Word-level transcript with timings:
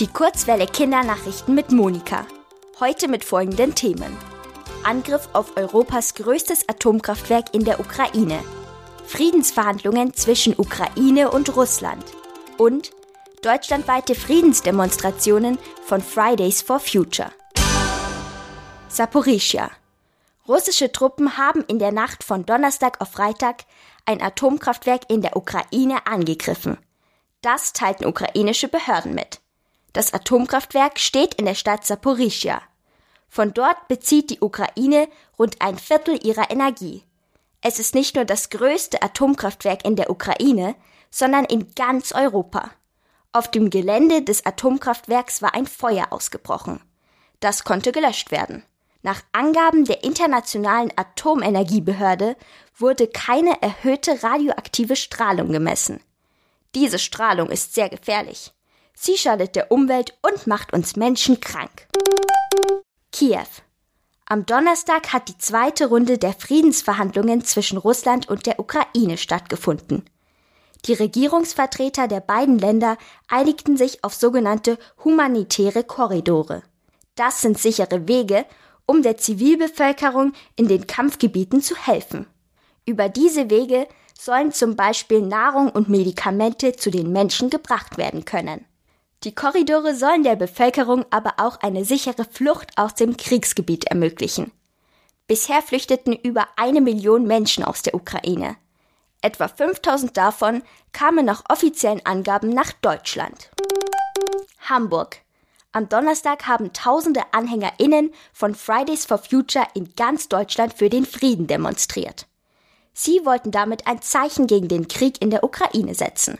Die 0.00 0.06
Kurzwelle 0.06 0.66
Kindernachrichten 0.66 1.56
mit 1.56 1.72
Monika. 1.72 2.24
Heute 2.78 3.08
mit 3.08 3.24
folgenden 3.24 3.74
Themen. 3.74 4.16
Angriff 4.84 5.28
auf 5.32 5.56
Europas 5.56 6.14
größtes 6.14 6.68
Atomkraftwerk 6.68 7.52
in 7.52 7.64
der 7.64 7.80
Ukraine. 7.80 8.38
Friedensverhandlungen 9.08 10.14
zwischen 10.14 10.56
Ukraine 10.56 11.32
und 11.32 11.56
Russland. 11.56 12.04
Und 12.58 12.92
deutschlandweite 13.42 14.14
Friedensdemonstrationen 14.14 15.58
von 15.84 16.00
Fridays 16.00 16.62
for 16.62 16.78
Future. 16.78 17.32
Saporischia. 18.86 19.68
Russische 20.46 20.92
Truppen 20.92 21.36
haben 21.36 21.64
in 21.66 21.80
der 21.80 21.90
Nacht 21.90 22.22
von 22.22 22.46
Donnerstag 22.46 23.00
auf 23.00 23.10
Freitag 23.10 23.64
ein 24.06 24.22
Atomkraftwerk 24.22 25.10
in 25.10 25.22
der 25.22 25.36
Ukraine 25.36 26.06
angegriffen. 26.06 26.78
Das 27.42 27.72
teilten 27.72 28.06
ukrainische 28.06 28.68
Behörden 28.68 29.16
mit. 29.16 29.40
Das 29.98 30.14
Atomkraftwerk 30.14 31.00
steht 31.00 31.34
in 31.34 31.44
der 31.44 31.56
Stadt 31.56 31.84
Saporischia. 31.84 32.62
Von 33.28 33.52
dort 33.52 33.88
bezieht 33.88 34.30
die 34.30 34.38
Ukraine 34.40 35.08
rund 35.36 35.60
ein 35.60 35.76
Viertel 35.76 36.24
ihrer 36.24 36.52
Energie. 36.52 37.02
Es 37.62 37.80
ist 37.80 37.96
nicht 37.96 38.14
nur 38.14 38.24
das 38.24 38.48
größte 38.50 39.02
Atomkraftwerk 39.02 39.84
in 39.84 39.96
der 39.96 40.08
Ukraine, 40.08 40.76
sondern 41.10 41.46
in 41.46 41.74
ganz 41.74 42.12
Europa. 42.12 42.70
Auf 43.32 43.50
dem 43.50 43.70
Gelände 43.70 44.22
des 44.22 44.46
Atomkraftwerks 44.46 45.42
war 45.42 45.54
ein 45.54 45.66
Feuer 45.66 46.06
ausgebrochen. 46.10 46.80
Das 47.40 47.64
konnte 47.64 47.90
gelöscht 47.90 48.30
werden. 48.30 48.62
Nach 49.02 49.20
Angaben 49.32 49.84
der 49.84 50.04
Internationalen 50.04 50.92
Atomenergiebehörde 50.94 52.36
wurde 52.76 53.08
keine 53.08 53.60
erhöhte 53.62 54.22
radioaktive 54.22 54.94
Strahlung 54.94 55.50
gemessen. 55.50 56.00
Diese 56.76 57.00
Strahlung 57.00 57.50
ist 57.50 57.74
sehr 57.74 57.88
gefährlich. 57.88 58.52
Sie 59.00 59.16
schadet 59.16 59.54
der 59.54 59.70
Umwelt 59.70 60.18
und 60.22 60.48
macht 60.48 60.72
uns 60.72 60.96
Menschen 60.96 61.38
krank. 61.38 61.86
Kiew. 63.12 63.46
Am 64.26 64.44
Donnerstag 64.44 65.12
hat 65.12 65.28
die 65.28 65.38
zweite 65.38 65.86
Runde 65.86 66.18
der 66.18 66.32
Friedensverhandlungen 66.32 67.44
zwischen 67.44 67.78
Russland 67.78 68.28
und 68.28 68.46
der 68.46 68.58
Ukraine 68.58 69.16
stattgefunden. 69.16 70.04
Die 70.84 70.94
Regierungsvertreter 70.94 72.08
der 72.08 72.18
beiden 72.18 72.58
Länder 72.58 72.98
einigten 73.28 73.76
sich 73.76 74.02
auf 74.02 74.14
sogenannte 74.14 74.78
humanitäre 75.04 75.84
Korridore. 75.84 76.64
Das 77.14 77.40
sind 77.40 77.56
sichere 77.56 78.08
Wege, 78.08 78.46
um 78.84 79.02
der 79.04 79.16
Zivilbevölkerung 79.16 80.32
in 80.56 80.66
den 80.66 80.88
Kampfgebieten 80.88 81.62
zu 81.62 81.76
helfen. 81.76 82.26
Über 82.84 83.08
diese 83.08 83.48
Wege 83.48 83.86
sollen 84.18 84.50
zum 84.50 84.74
Beispiel 84.74 85.22
Nahrung 85.22 85.70
und 85.70 85.88
Medikamente 85.88 86.72
zu 86.72 86.90
den 86.90 87.12
Menschen 87.12 87.48
gebracht 87.48 87.96
werden 87.96 88.24
können. 88.24 88.64
Die 89.24 89.34
Korridore 89.34 89.96
sollen 89.96 90.22
der 90.22 90.36
Bevölkerung 90.36 91.04
aber 91.10 91.34
auch 91.38 91.60
eine 91.60 91.84
sichere 91.84 92.24
Flucht 92.24 92.70
aus 92.76 92.94
dem 92.94 93.16
Kriegsgebiet 93.16 93.86
ermöglichen. 93.86 94.52
Bisher 95.26 95.60
flüchteten 95.60 96.14
über 96.14 96.46
eine 96.56 96.80
Million 96.80 97.26
Menschen 97.26 97.64
aus 97.64 97.82
der 97.82 97.94
Ukraine. 97.94 98.56
Etwa 99.20 99.48
5000 99.48 100.16
davon 100.16 100.62
kamen 100.92 101.24
nach 101.24 101.42
offiziellen 101.50 102.04
Angaben 102.06 102.50
nach 102.50 102.72
Deutschland. 102.72 103.50
Hamburg. 104.60 105.18
Am 105.72 105.88
Donnerstag 105.88 106.46
haben 106.46 106.72
tausende 106.72 107.22
AnhängerInnen 107.32 108.12
von 108.32 108.54
Fridays 108.54 109.04
for 109.04 109.18
Future 109.18 109.66
in 109.74 109.94
ganz 109.96 110.28
Deutschland 110.28 110.74
für 110.74 110.88
den 110.88 111.04
Frieden 111.04 111.46
demonstriert. 111.46 112.26
Sie 112.94 113.20
wollten 113.24 113.50
damit 113.50 113.86
ein 113.86 114.00
Zeichen 114.00 114.46
gegen 114.46 114.68
den 114.68 114.88
Krieg 114.88 115.20
in 115.20 115.30
der 115.30 115.44
Ukraine 115.44 115.94
setzen. 115.94 116.38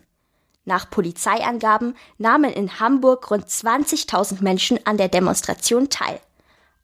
Nach 0.69 0.91
Polizeiangaben 0.91 1.97
nahmen 2.19 2.53
in 2.53 2.79
Hamburg 2.79 3.31
rund 3.31 3.47
20.000 3.47 4.43
Menschen 4.43 4.79
an 4.85 4.99
der 4.99 5.09
Demonstration 5.09 5.89
teil. 5.89 6.21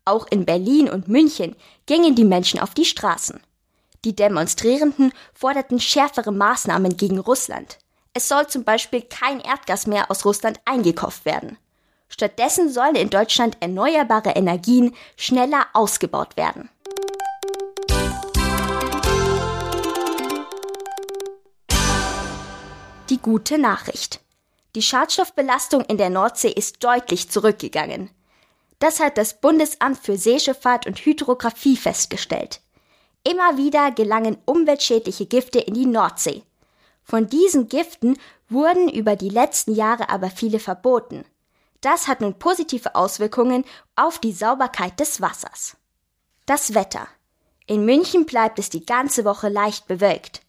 Auch 0.06 0.26
in 0.30 0.46
Berlin 0.46 0.88
und 0.88 1.06
München 1.06 1.54
gingen 1.84 2.14
die 2.14 2.24
Menschen 2.24 2.58
auf 2.60 2.72
die 2.72 2.86
Straßen. 2.86 3.40
Die 4.06 4.16
Demonstrierenden 4.16 5.12
forderten 5.34 5.80
schärfere 5.80 6.32
Maßnahmen 6.32 6.96
gegen 6.96 7.18
Russland. 7.18 7.76
Es 8.14 8.26
soll 8.26 8.46
zum 8.46 8.64
Beispiel 8.64 9.02
kein 9.02 9.38
Erdgas 9.38 9.86
mehr 9.86 10.10
aus 10.10 10.24
Russland 10.24 10.60
eingekauft 10.64 11.26
werden. 11.26 11.58
Stattdessen 12.08 12.70
sollen 12.70 12.96
in 12.96 13.10
Deutschland 13.10 13.58
erneuerbare 13.60 14.30
Energien 14.30 14.94
schneller 15.18 15.66
ausgebaut 15.74 16.38
werden. 16.38 16.70
Die 23.10 23.18
gute 23.18 23.58
Nachricht. 23.58 24.20
Die 24.74 24.80
Schadstoffbelastung 24.80 25.82
in 25.82 25.98
der 25.98 26.08
Nordsee 26.08 26.48
ist 26.48 26.82
deutlich 26.82 27.30
zurückgegangen. 27.30 28.08
Das 28.78 28.98
hat 28.98 29.18
das 29.18 29.42
Bundesamt 29.42 29.98
für 29.98 30.16
Seeschifffahrt 30.16 30.86
und 30.86 30.98
Hydrographie 30.98 31.76
festgestellt. 31.76 32.62
Immer 33.22 33.58
wieder 33.58 33.90
gelangen 33.90 34.38
umweltschädliche 34.46 35.26
Gifte 35.26 35.58
in 35.58 35.74
die 35.74 35.84
Nordsee. 35.84 36.44
Von 37.02 37.28
diesen 37.28 37.68
Giften 37.68 38.16
wurden 38.48 38.88
über 38.88 39.16
die 39.16 39.28
letzten 39.28 39.74
Jahre 39.74 40.08
aber 40.08 40.30
viele 40.30 40.58
verboten. 40.58 41.26
Das 41.82 42.08
hat 42.08 42.22
nun 42.22 42.38
positive 42.38 42.94
Auswirkungen 42.94 43.66
auf 43.96 44.18
die 44.18 44.32
Sauberkeit 44.32 44.98
des 44.98 45.20
Wassers. 45.20 45.76
Das 46.46 46.72
Wetter. 46.72 47.06
In 47.66 47.84
München 47.84 48.24
bleibt 48.24 48.58
es 48.58 48.70
die 48.70 48.86
ganze 48.86 49.26
Woche 49.26 49.50
leicht 49.50 49.86
bewölkt. 49.88 50.40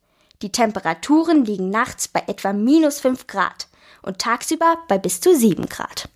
Die 0.41 0.51
Temperaturen 0.51 1.45
liegen 1.45 1.69
nachts 1.69 2.07
bei 2.07 2.23
etwa 2.27 2.53
minus 2.53 2.99
5 2.99 3.27
Grad 3.27 3.67
und 4.01 4.19
tagsüber 4.19 4.77
bei 4.87 4.97
bis 4.97 5.21
zu 5.21 5.35
7 5.35 5.67
Grad. 5.67 6.09